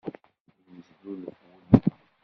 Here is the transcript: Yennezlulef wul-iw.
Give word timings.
Yennezlulef 0.63 1.39
wul-iw. 1.47 1.97